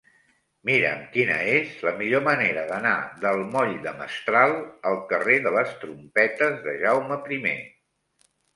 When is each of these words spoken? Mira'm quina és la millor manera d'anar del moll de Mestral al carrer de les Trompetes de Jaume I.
Mira'm 0.67 1.01
quina 1.17 1.35
és 1.57 1.75
la 1.87 1.91
millor 1.99 2.23
manera 2.27 2.63
d'anar 2.71 2.95
del 3.27 3.45
moll 3.57 3.77
de 3.85 3.93
Mestral 4.01 4.55
al 4.93 4.99
carrer 5.15 5.39
de 5.47 5.55
les 5.59 5.79
Trompetes 5.87 6.61
de 6.67 6.77
Jaume 6.83 7.23
I. 7.41 7.51